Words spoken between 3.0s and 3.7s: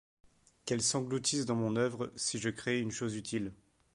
utile!